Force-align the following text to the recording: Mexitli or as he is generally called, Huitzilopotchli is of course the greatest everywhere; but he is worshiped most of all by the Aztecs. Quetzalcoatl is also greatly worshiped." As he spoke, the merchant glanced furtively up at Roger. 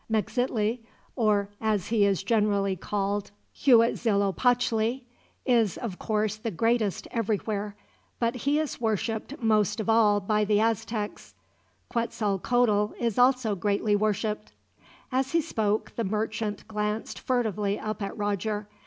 Mexitli 0.11 0.79
or 1.15 1.49
as 1.61 1.89
he 1.89 2.05
is 2.05 2.23
generally 2.23 2.75
called, 2.75 3.29
Huitzilopotchli 3.53 5.03
is 5.45 5.77
of 5.77 5.99
course 5.99 6.37
the 6.37 6.49
greatest 6.49 7.07
everywhere; 7.11 7.75
but 8.17 8.33
he 8.33 8.57
is 8.57 8.81
worshiped 8.81 9.39
most 9.43 9.79
of 9.79 9.87
all 9.91 10.19
by 10.19 10.43
the 10.43 10.59
Aztecs. 10.59 11.35
Quetzalcoatl 11.89 12.93
is 12.99 13.19
also 13.19 13.53
greatly 13.53 13.95
worshiped." 13.95 14.53
As 15.11 15.33
he 15.33 15.41
spoke, 15.41 15.95
the 15.95 16.03
merchant 16.03 16.67
glanced 16.67 17.19
furtively 17.19 17.77
up 17.77 18.01
at 18.01 18.17
Roger. 18.17 18.67